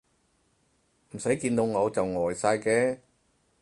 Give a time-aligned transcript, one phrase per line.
[1.11, 3.01] 唔使見到我就呆晒嘅